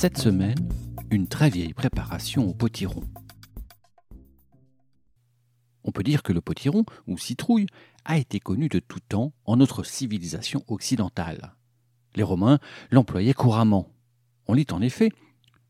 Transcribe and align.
Cette 0.00 0.16
semaine, 0.16 0.66
une 1.10 1.28
très 1.28 1.50
vieille 1.50 1.74
préparation 1.74 2.48
au 2.48 2.54
potiron. 2.54 3.02
On 5.84 5.92
peut 5.92 6.02
dire 6.02 6.22
que 6.22 6.32
le 6.32 6.40
potiron, 6.40 6.86
ou 7.06 7.18
citrouille, 7.18 7.66
a 8.06 8.16
été 8.16 8.40
connu 8.40 8.70
de 8.70 8.78
tout 8.78 9.00
temps 9.00 9.34
en 9.44 9.58
notre 9.58 9.84
civilisation 9.84 10.64
occidentale. 10.68 11.54
Les 12.14 12.22
Romains 12.22 12.60
l'employaient 12.90 13.34
couramment. 13.34 13.92
On 14.46 14.54
lit 14.54 14.66
en 14.70 14.80
effet, 14.80 15.10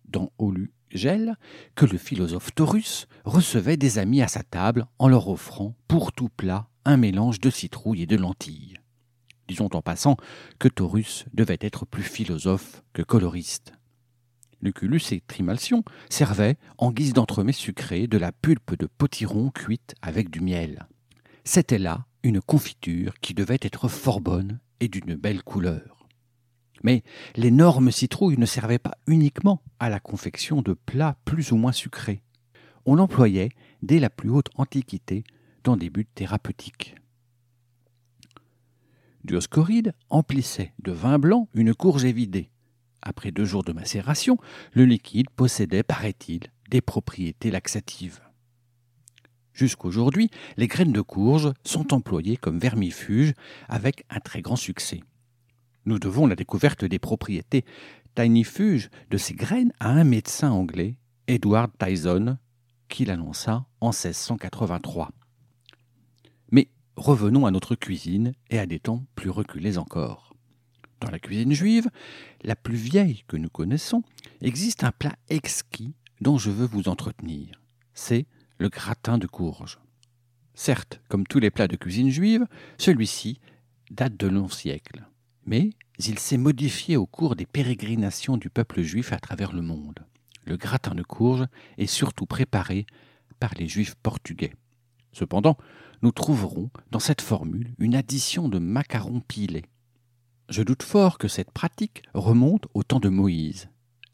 dans 0.09 0.31
Olu 0.39 0.73
Gel, 0.91 1.35
que 1.75 1.87
le 1.87 1.99
philosophe 1.99 2.55
Taurus 2.55 3.09
recevait 3.25 3.77
des 3.77 3.99
amis 3.99 4.23
à 4.23 4.29
sa 4.29 4.45
table 4.45 4.87
en 5.01 5.09
leur 5.09 5.27
offrant, 5.27 5.75
pour 5.89 6.13
tout 6.13 6.29
plat, 6.29 6.69
un 6.85 6.99
mélange 6.99 7.41
de 7.41 7.51
citrouille 7.51 8.03
et 8.03 8.07
de 8.07 8.17
lentilles. 8.17 8.79
Disons 9.49 9.71
en 9.73 9.83
passant 9.83 10.17
que 10.61 10.69
Taurus 10.69 11.25
devait 11.35 11.59
être 11.61 11.85
plus 11.85 12.05
philosophe 12.05 12.85
que 12.93 13.03
coloriste. 13.03 13.73
Lucullus 14.63 15.13
et 15.13 15.23
Trimalcion 15.27 15.85
servaient, 16.09 16.57
en 16.79 16.93
guise 16.93 17.13
d'entremets 17.13 17.53
sucrés, 17.53 18.07
de 18.07 18.19
la 18.19 18.33
pulpe 18.33 18.79
de 18.79 18.87
potiron 18.87 19.51
cuite 19.51 19.95
avec 20.03 20.31
du 20.31 20.41
miel. 20.41 20.87
C'était 21.45 21.79
là 21.79 22.07
une 22.23 22.41
confiture 22.41 23.15
qui 23.21 23.35
devait 23.35 23.59
être 23.63 23.89
fort 23.89 24.21
bonne 24.21 24.61
et 24.81 24.89
d'une 24.89 25.15
belle 25.15 25.43
couleur. 25.43 26.07
Mais 26.83 27.03
l'énorme 27.37 27.91
citrouille 27.91 28.39
ne 28.39 28.47
servait 28.47 28.79
pas 28.79 28.97
uniquement 29.07 29.63
à 29.79 29.89
la 29.89 30.01
confection 30.01 30.63
de 30.63 30.73
plats 30.73 31.17
plus 31.25 31.53
ou 31.53 31.57
moins 31.57 31.73
sucrés. 31.73 32.23
On 32.87 32.95
l'employait 32.95 33.51
dès 33.83 33.99
la 33.99 34.11
plus 34.11 34.31
haute 34.31 34.49
antiquité 34.57 35.25
dans 35.65 35.77
des 35.77 35.91
buts 35.91 36.09
thérapeutiques. 36.15 36.95
Dioscoride 39.25 39.93
emplissait 40.09 40.73
de 40.79 40.93
vin 40.93 41.19
blanc 41.19 41.49
une 41.55 41.75
courge 41.75 42.05
évidée. 42.05 42.51
Après 43.03 43.31
deux 43.31 43.45
jours 43.45 43.65
de 43.65 43.73
macération, 43.73 44.39
le 44.73 44.85
liquide 44.85 45.31
possédait, 45.31 45.83
paraît-il, 45.83 46.41
des 46.71 46.81
propriétés 46.81 47.51
laxatives. 47.51 48.21
Jusqu'aujourd'hui, 49.53 50.31
les 50.57 50.69
graines 50.69 50.93
de 50.93 51.01
courge 51.01 51.53
sont 51.65 51.93
employées 51.93 52.37
comme 52.37 52.59
vermifuge 52.59 53.35
avec 53.69 54.05
un 54.09 54.21
très 54.21 54.43
grand 54.43 54.57
succès. 54.57 55.01
Nous 55.87 55.99
devons 55.99 56.27
la 56.27 56.37
découverte 56.37 56.85
des 56.85 56.99
propriétés 56.99 57.65
tinifuges 58.15 58.91
de 59.11 59.17
ces 59.17 59.35
graines 59.35 59.73
à 59.81 59.91
un 59.91 60.05
médecin 60.05 60.51
anglais, 60.51 60.97
Edward 61.27 61.71
Tyson, 61.79 62.39
qui 62.89 63.05
l'annonça 63.05 63.67
en 63.81 63.91
1683. 63.91 65.11
Mais 66.51 66.69
revenons 66.97 67.47
à 67.47 67.51
notre 67.51 67.75
cuisine 67.75 68.33
et 68.51 68.59
à 68.59 68.67
des 68.67 68.81
temps 68.81 69.05
plus 69.15 69.31
reculés 69.31 69.79
encore. 69.79 70.30
Dans 71.01 71.11
la 71.11 71.19
cuisine 71.19 71.53
juive, 71.53 71.89
la 72.43 72.57
plus 72.57 72.77
vieille 72.77 73.23
que 73.27 73.37
nous 73.37 73.49
connaissons, 73.49 74.03
existe 74.43 74.85
un 74.85 74.93
plat 74.93 75.17
exquis 75.29 75.95
dont 76.21 76.37
je 76.37 76.51
veux 76.51 76.67
vous 76.67 76.89
entretenir. 76.89 77.61
C'est 77.95 78.27
le 78.59 78.69
gratin 78.69 79.17
de 79.17 79.27
courge. 79.27 79.79
Certes, 80.55 81.01
comme 81.09 81.27
tous 81.27 81.39
les 81.39 81.51
plats 81.51 81.69
de 81.69 81.77
cuisine 81.77 82.11
juive, 82.11 82.47
celui-ci 82.77 83.41
date 83.91 84.17
de 84.17 84.27
longs 84.27 84.51
siècles. 84.51 85.07
Mais 85.47 85.71
il 85.99 86.19
s'est 86.19 86.37
modifié 86.37 86.99
au 86.99 87.07
cours 87.07 87.35
des 87.35 87.47
pérégrinations 87.47 88.37
du 88.37 88.51
peuple 88.51 88.83
juif 88.83 89.13
à 89.13 89.19
travers 89.19 89.53
le 89.53 89.63
monde. 89.63 90.01
Le 90.45 90.57
gratin 90.59 90.95
de 90.95 91.03
courge 91.03 91.47
est 91.79 91.87
surtout 91.87 92.27
préparé 92.27 92.85
par 93.39 93.55
les 93.55 93.69
juifs 93.69 93.95
portugais. 93.95 94.53
Cependant, 95.13 95.57
nous 96.03 96.13
trouverons 96.13 96.71
dans 96.91 96.99
cette 96.99 97.21
formule 97.23 97.75
une 97.79 97.95
addition 97.95 98.49
de 98.49 98.59
macarons 98.59 99.21
pilés, 99.21 99.65
je 100.51 100.65
doute 100.65 100.83
fort 100.83 101.17
que 101.17 101.29
cette 101.29 101.53
pratique 101.53 102.03
remonte 102.13 102.67
au 102.75 102.83
temps 102.83 102.99
de 102.99 103.09
Moïse. 103.09 103.69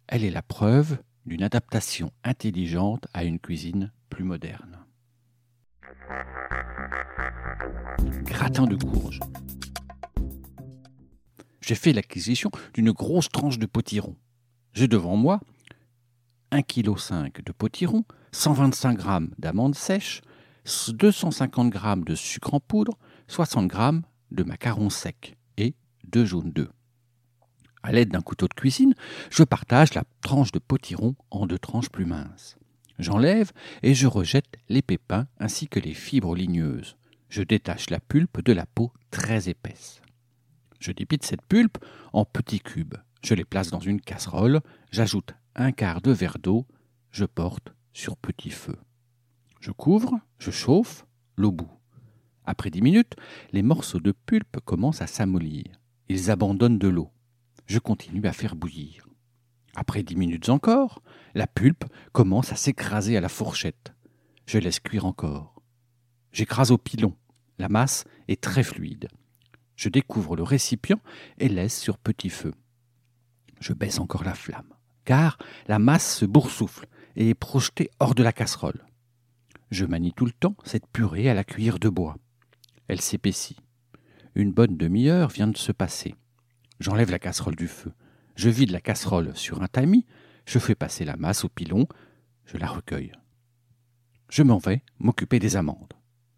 Elle 0.06 0.22
est 0.22 0.30
la 0.30 0.42
preuve 0.42 0.98
d'une 1.24 1.42
adaptation 1.42 2.12
intelligente 2.24 3.06
à 3.14 3.24
une 3.24 3.40
cuisine 3.40 3.90
plus 4.10 4.22
moderne. 4.22 4.84
Gratin 8.24 8.66
de 8.66 8.76
courge. 8.76 9.20
J'ai 11.62 11.74
fait 11.74 11.94
l'acquisition 11.94 12.50
d'une 12.74 12.92
grosse 12.92 13.30
tranche 13.30 13.58
de 13.58 13.66
potiron. 13.66 14.14
J'ai 14.74 14.88
devant 14.88 15.16
moi 15.16 15.40
1,5 16.52 17.32
kg 17.32 17.44
de 17.44 17.52
potiron, 17.52 18.04
125 18.32 19.00
g 19.00 19.26
d'amandes 19.38 19.74
sèches, 19.74 20.20
250 20.90 21.72
g 21.72 21.80
de 22.04 22.14
sucre 22.14 22.52
en 22.52 22.60
poudre, 22.60 22.92
60 23.26 23.72
g 23.72 23.78
de 24.32 24.42
macarons 24.44 24.90
secs 24.90 25.36
deux 26.10 26.24
jaunes 26.24 26.52
d'œufs. 26.52 26.72
À 27.82 27.92
l'aide 27.92 28.10
d'un 28.10 28.20
couteau 28.20 28.48
de 28.48 28.54
cuisine, 28.54 28.94
je 29.30 29.44
partage 29.44 29.94
la 29.94 30.04
tranche 30.20 30.52
de 30.52 30.58
potiron 30.58 31.14
en 31.30 31.46
deux 31.46 31.58
tranches 31.58 31.88
plus 31.88 32.04
minces. 32.04 32.56
J'enlève 32.98 33.52
et 33.82 33.94
je 33.94 34.06
rejette 34.06 34.56
les 34.68 34.82
pépins 34.82 35.28
ainsi 35.38 35.68
que 35.68 35.78
les 35.78 35.94
fibres 35.94 36.34
ligneuses. 36.34 36.96
Je 37.28 37.42
détache 37.42 37.90
la 37.90 38.00
pulpe 38.00 38.42
de 38.42 38.52
la 38.52 38.66
peau 38.66 38.92
très 39.10 39.48
épaisse. 39.48 40.00
Je 40.80 40.92
dépite 40.92 41.24
cette 41.24 41.46
pulpe 41.46 41.78
en 42.12 42.24
petits 42.24 42.60
cubes. 42.60 42.96
Je 43.22 43.34
les 43.34 43.44
place 43.44 43.70
dans 43.70 43.80
une 43.80 44.00
casserole, 44.00 44.60
j'ajoute 44.90 45.34
un 45.54 45.72
quart 45.72 46.00
de 46.00 46.10
verre 46.10 46.38
d'eau, 46.38 46.66
je 47.10 47.24
porte 47.24 47.72
sur 47.92 48.16
petit 48.16 48.50
feu. 48.50 48.76
Je 49.60 49.70
couvre, 49.70 50.20
je 50.38 50.50
chauffe, 50.50 51.06
l'eau 51.36 51.50
bout. 51.50 51.70
Après 52.44 52.70
dix 52.70 52.82
minutes, 52.82 53.16
les 53.52 53.62
morceaux 53.62 54.00
de 54.00 54.12
pulpe 54.12 54.60
commencent 54.64 55.02
à 55.02 55.06
s'amollir. 55.06 55.64
Ils 56.08 56.30
abandonnent 56.30 56.78
de 56.78 56.88
l'eau. 56.88 57.10
Je 57.66 57.78
continue 57.78 58.26
à 58.26 58.32
faire 58.32 58.54
bouillir. 58.54 59.06
Après 59.74 60.02
dix 60.02 60.16
minutes 60.16 60.48
encore, 60.48 61.02
la 61.34 61.46
pulpe 61.46 61.84
commence 62.12 62.52
à 62.52 62.56
s'écraser 62.56 63.16
à 63.16 63.20
la 63.20 63.28
fourchette. 63.28 63.94
Je 64.46 64.58
laisse 64.58 64.80
cuire 64.80 65.04
encore. 65.04 65.60
J'écrase 66.32 66.70
au 66.70 66.78
pilon. 66.78 67.16
La 67.58 67.68
masse 67.68 68.04
est 68.28 68.40
très 68.40 68.62
fluide. 68.62 69.08
Je 69.74 69.88
découvre 69.88 70.36
le 70.36 70.42
récipient 70.42 71.00
et 71.38 71.48
laisse 71.48 71.78
sur 71.78 71.98
petit 71.98 72.30
feu. 72.30 72.54
Je 73.60 73.72
baisse 73.72 73.98
encore 73.98 74.24
la 74.24 74.34
flamme, 74.34 74.74
car 75.04 75.38
la 75.66 75.78
masse 75.78 76.16
se 76.16 76.24
boursoufle 76.24 76.86
et 77.16 77.30
est 77.30 77.34
projetée 77.34 77.90
hors 78.00 78.14
de 78.14 78.22
la 78.22 78.32
casserole. 78.32 78.86
Je 79.70 79.84
manie 79.84 80.12
tout 80.12 80.26
le 80.26 80.32
temps 80.32 80.56
cette 80.64 80.86
purée 80.86 81.28
à 81.28 81.34
la 81.34 81.44
cuillère 81.44 81.78
de 81.78 81.88
bois. 81.88 82.16
Elle 82.88 83.00
s'épaissit. 83.00 83.58
Une 84.36 84.52
bonne 84.52 84.76
demi-heure 84.76 85.30
vient 85.30 85.48
de 85.48 85.56
se 85.56 85.72
passer. 85.72 86.14
J'enlève 86.78 87.10
la 87.10 87.18
casserole 87.18 87.56
du 87.56 87.68
feu. 87.68 87.94
Je 88.34 88.50
vide 88.50 88.70
la 88.70 88.82
casserole 88.82 89.34
sur 89.34 89.62
un 89.62 89.66
tamis, 89.66 90.04
je 90.44 90.58
fais 90.58 90.74
passer 90.74 91.06
la 91.06 91.16
masse 91.16 91.46
au 91.46 91.48
pilon, 91.48 91.88
je 92.44 92.58
la 92.58 92.66
recueille. 92.66 93.12
Je 94.28 94.42
m'en 94.42 94.58
vais 94.58 94.82
m'occuper 94.98 95.38
des 95.38 95.56
amandes. 95.56 95.94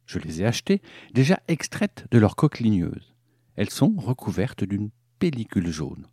Je 0.06 0.20
les 0.20 0.42
ai 0.42 0.46
achetées, 0.46 0.80
déjà 1.12 1.40
extraites 1.48 2.06
de 2.12 2.18
leur 2.18 2.36
coque 2.36 2.60
ligneuse. 2.60 3.16
Elles 3.56 3.68
sont 3.68 3.92
recouvertes 3.96 4.62
d'une 4.62 4.90
pellicule 5.18 5.72
jaune. 5.72 6.06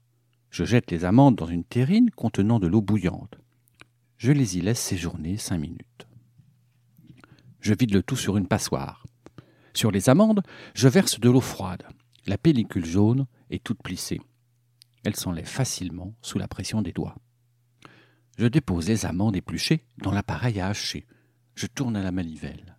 Je 0.50 0.66
jette 0.66 0.90
les 0.90 1.06
amandes 1.06 1.36
dans 1.36 1.46
une 1.46 1.64
terrine 1.64 2.10
contenant 2.10 2.60
de 2.60 2.66
l'eau 2.66 2.82
bouillante. 2.82 3.38
Je 4.18 4.32
les 4.32 4.58
y 4.58 4.62
laisse 4.62 4.82
séjourner 4.82 5.38
cinq 5.38 5.60
minutes. 5.60 6.08
Je 7.60 7.76
vide 7.76 7.94
le 7.94 8.02
tout 8.02 8.18
sur 8.18 8.38
une 8.38 8.48
passoire. 8.48 9.05
Sur 9.76 9.92
les 9.92 10.10
amandes, 10.10 10.42
je 10.74 10.88
verse 10.88 11.20
de 11.20 11.30
l'eau 11.30 11.42
froide. 11.42 11.84
La 12.28 12.38
pellicule 12.38 12.86
jaune 12.86 13.28
est 13.50 13.62
toute 13.62 13.84
plissée. 13.84 14.22
Elle 15.04 15.18
s'enlève 15.18 15.46
facilement 15.46 16.16
sous 16.22 16.40
la 16.40 16.48
pression 16.48 16.82
des 16.82 16.94
doigts. 16.94 17.18
Je 18.38 18.48
dépose 18.48 18.88
les 18.88 19.06
amandes 19.06 19.36
épluchées 19.36 19.86
dans 19.98 20.12
l'appareil 20.12 20.62
à 20.62 20.70
hacher. 20.70 21.06
Je 21.56 21.68
tourne 21.68 21.98
à 21.98 22.04
la 22.04 22.14
manivelle. 22.14 22.78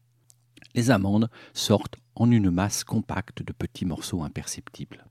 Les 0.74 0.90
amandes 0.90 1.30
sortent 1.52 1.98
en 2.14 2.30
une 2.30 2.50
masse 2.50 2.82
compacte 2.82 3.42
de 3.42 3.52
petits 3.52 3.84
morceaux 3.84 4.22
imperceptibles. 4.22 5.04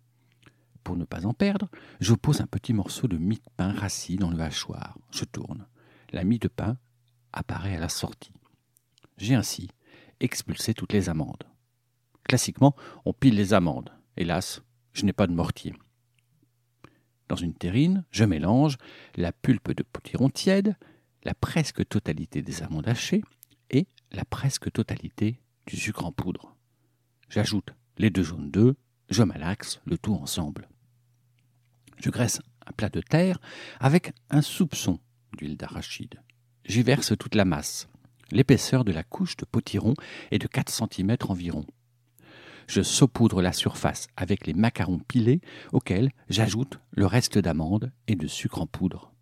Pour 0.84 0.98
ne 0.98 1.06
pas 1.06 1.28
en 1.28 1.34
perdre, 1.34 1.70
je 2.00 2.16
pose 2.16 2.42
un 2.42 2.48
petit 2.48 2.74
morceau 2.74 3.08
de 3.08 3.18
mie 3.18 3.38
de 3.38 3.52
pain 3.58 3.72
rassis 3.72 4.18
dans 4.18 4.32
le 4.32 4.40
hachoir. 4.40 4.98
Je 5.12 5.24
tourne. 5.24 5.68
La 6.12 6.24
mie 6.24 6.40
de 6.40 6.48
pain 6.48 6.78
apparaît 7.32 7.76
à 7.76 7.80
la 7.80 7.90
sortie. 7.90 8.34
J'ai 9.18 9.36
ainsi 9.36 9.70
expulsé 10.20 10.74
toutes 10.74 10.94
les 10.94 11.10
amandes. 11.10 11.44
Classiquement, 12.28 12.76
on 13.06 13.14
pile 13.14 13.36
les 13.36 13.54
amandes. 13.54 13.92
Hélas, 14.18 14.62
je 14.94 15.06
n'ai 15.06 15.14
pas 15.14 15.28
de 15.28 15.34
mortier. 15.34 15.74
Dans 17.28 17.36
une 17.36 17.54
terrine, 17.54 18.04
je 18.12 18.24
mélange 18.24 18.78
la 19.16 19.32
pulpe 19.32 19.72
de 19.72 19.84
potiron 19.84 20.30
tiède, 20.30 20.76
la 21.24 21.34
presque 21.34 21.88
totalité 21.88 22.42
des 22.42 22.62
amandes 22.62 22.88
hachées 22.88 23.24
et 23.72 23.88
la 24.12 24.26
presque 24.26 24.72
totalité 24.72 25.40
du 25.66 25.76
sucre 25.76 26.06
en 26.06 26.12
poudre. 26.12 26.56
J'ajoute 27.30 27.74
les 27.98 28.10
deux 28.10 28.24
jaunes 28.24 28.52
d'œufs, 28.52 28.76
je 29.10 29.24
malaxe 29.24 29.82
le 29.86 29.98
tout 29.98 30.14
ensemble. 30.14 30.68
Je 31.98 32.10
graisse 32.10 32.42
un 32.68 32.72
plat 32.72 32.90
de 32.90 33.02
terre 33.02 33.40
avec 33.80 34.14
un 34.30 34.42
soupçon 34.42 35.00
d'huile 35.38 35.58
d'arachide. 35.58 36.22
J'y 36.66 36.84
verse 36.84 37.18
toute 37.18 37.36
la 37.36 37.46
masse. 37.46 37.88
L'épaisseur 38.32 38.84
de 38.84 38.92
la 38.92 39.04
couche 39.04 39.38
de 39.38 39.46
potiron 39.46 39.94
est 40.32 40.40
de 40.40 40.48
4 40.48 40.72
cm 40.72 41.16
environ. 41.30 41.66
Je 42.68 42.82
saupoudre 42.82 43.42
la 43.42 43.54
surface 43.54 44.08
avec 44.18 44.48
les 44.48 44.54
macarons 44.54 45.00
pilés 45.00 45.42
auxquels 45.72 46.12
j'ajoute 46.30 46.80
le 46.92 47.06
reste 47.06 47.38
d'amandes 47.38 47.92
et 48.08 48.16
de 48.16 48.28
sucre 48.28 48.62
en 48.62 48.68
poudre. 48.68 49.14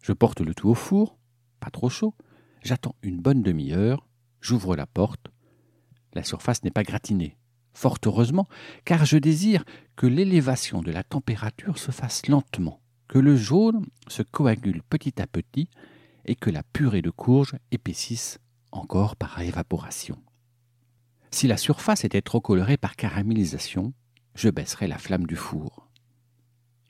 Je 0.00 0.12
porte 0.12 0.40
le 0.40 0.54
tout 0.54 0.68
au 0.68 0.74
four, 0.74 1.16
pas 1.60 1.70
trop 1.70 1.88
chaud. 1.88 2.14
J'attends 2.62 2.96
une 3.02 3.20
bonne 3.20 3.42
demi-heure. 3.42 4.06
J'ouvre 4.40 4.74
la 4.74 4.86
porte. 4.86 5.30
La 6.14 6.24
surface 6.24 6.64
n'est 6.64 6.70
pas 6.70 6.82
gratinée. 6.82 7.36
Fort 7.74 7.98
heureusement, 8.04 8.48
car 8.84 9.04
je 9.04 9.16
désire 9.16 9.64
que 9.96 10.06
l'élévation 10.06 10.82
de 10.82 10.90
la 10.90 11.04
température 11.04 11.78
se 11.78 11.90
fasse 11.90 12.26
lentement, 12.26 12.80
que 13.08 13.18
le 13.18 13.36
jaune 13.36 13.86
se 14.08 14.22
coagule 14.22 14.82
petit 14.82 15.20
à 15.22 15.26
petit 15.26 15.68
et 16.24 16.34
que 16.34 16.50
la 16.50 16.62
purée 16.62 17.02
de 17.02 17.10
courge 17.10 17.56
épaississe 17.70 18.38
encore 18.72 19.16
par 19.16 19.40
évaporation. 19.40 20.18
Si 21.34 21.48
la 21.48 21.56
surface 21.56 22.04
était 22.04 22.20
trop 22.20 22.40
colorée 22.40 22.76
par 22.76 22.94
caramélisation, 22.94 23.94
je 24.34 24.50
baisserais 24.50 24.86
la 24.86 24.98
flamme 24.98 25.26
du 25.26 25.34
four. 25.34 25.88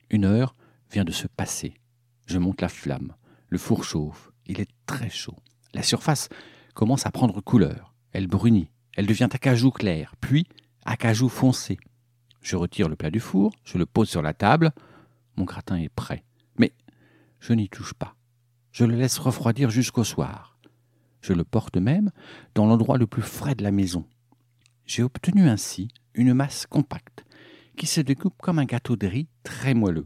Une 0.09 0.25
heure 0.25 0.53
vient 0.91 1.05
de 1.05 1.13
se 1.13 1.27
passer. 1.27 1.75
Je 2.27 2.37
monte 2.37 2.61
la 2.61 2.67
flamme. 2.67 3.15
Le 3.47 3.57
four 3.57 3.85
chauffe. 3.85 4.31
Il 4.45 4.59
est 4.59 4.69
très 4.85 5.09
chaud. 5.09 5.37
La 5.73 5.81
surface 5.81 6.27
commence 6.75 7.05
à 7.05 7.11
prendre 7.11 7.39
couleur. 7.41 7.95
Elle 8.11 8.27
brunit. 8.27 8.69
Elle 8.95 9.07
devient 9.07 9.29
acajou 9.31 9.71
clair, 9.71 10.13
puis 10.19 10.45
acajou 10.85 11.29
foncé. 11.29 11.79
Je 12.41 12.57
retire 12.57 12.89
le 12.89 12.97
plat 12.97 13.09
du 13.09 13.21
four, 13.21 13.53
je 13.63 13.77
le 13.77 13.85
pose 13.85 14.09
sur 14.09 14.21
la 14.21 14.33
table. 14.33 14.71
Mon 15.37 15.45
gratin 15.45 15.77
est 15.77 15.89
prêt. 15.89 16.25
Mais 16.59 16.73
je 17.39 17.53
n'y 17.53 17.69
touche 17.69 17.93
pas. 17.93 18.15
Je 18.71 18.83
le 18.83 18.95
laisse 18.95 19.17
refroidir 19.17 19.69
jusqu'au 19.69 20.03
soir. 20.03 20.59
Je 21.21 21.31
le 21.31 21.45
porte 21.45 21.77
même 21.77 22.11
dans 22.53 22.65
l'endroit 22.65 22.97
le 22.97 23.07
plus 23.07 23.21
frais 23.21 23.55
de 23.55 23.63
la 23.63 23.71
maison. 23.71 24.05
J'ai 24.85 25.03
obtenu 25.03 25.47
ainsi 25.47 25.87
une 26.13 26.33
masse 26.33 26.65
compacte 26.65 27.25
qui 27.77 27.87
se 27.87 28.01
découpe 28.01 28.35
comme 28.41 28.59
un 28.59 28.65
gâteau 28.65 28.95
de 28.95 29.07
riz 29.07 29.27
très 29.43 29.73
moelleux. 29.73 30.05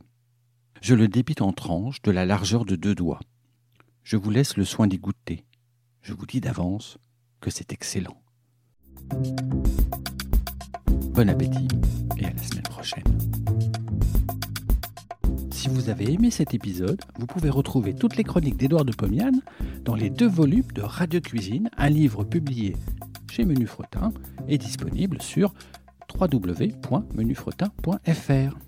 Je 0.81 0.93
le 0.93 1.07
débite 1.07 1.41
en 1.41 1.51
tranches 1.51 2.01
de 2.03 2.11
la 2.11 2.25
largeur 2.25 2.63
de 2.63 2.75
deux 2.75 2.95
doigts. 2.95 3.19
Je 4.03 4.17
vous 4.17 4.29
laisse 4.29 4.55
le 4.55 4.63
soin 4.63 4.87
d'y 4.87 4.99
goûter. 4.99 5.45
Je 6.01 6.13
vous 6.13 6.25
dis 6.25 6.39
d'avance 6.39 6.97
que 7.41 7.49
c'est 7.49 7.73
excellent. 7.73 8.21
Bon 11.11 11.27
appétit 11.29 11.67
et 12.17 12.25
à 12.25 12.31
la 12.31 12.43
semaine 12.43 12.63
prochaine. 12.63 13.03
Si 15.51 15.69
vous 15.69 15.89
avez 15.89 16.13
aimé 16.13 16.29
cet 16.29 16.53
épisode, 16.53 17.01
vous 17.17 17.25
pouvez 17.25 17.49
retrouver 17.49 17.95
toutes 17.95 18.15
les 18.15 18.23
chroniques 18.23 18.57
d'Édouard 18.57 18.85
de 18.85 18.93
Pomian 18.93 19.31
dans 19.83 19.95
les 19.95 20.11
deux 20.11 20.29
volumes 20.29 20.71
de 20.73 20.83
Radio 20.83 21.19
Cuisine, 21.19 21.69
un 21.77 21.89
livre 21.89 22.23
publié 22.23 22.75
chez 23.37 23.45
Menu 23.45 23.67
Fretin 23.67 24.11
et 24.47 24.57
disponible 24.57 25.21
sur 25.21 25.53
www.menufretin.fr. 26.19 28.66